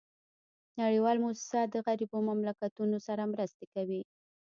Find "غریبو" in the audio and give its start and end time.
1.87-2.17